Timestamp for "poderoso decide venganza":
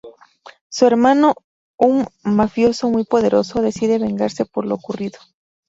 3.05-4.45